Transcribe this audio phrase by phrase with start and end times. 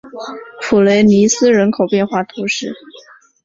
[0.61, 2.73] 普雷尼斯人口变化图示